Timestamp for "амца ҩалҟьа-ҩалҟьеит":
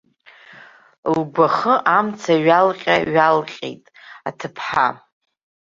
1.97-3.83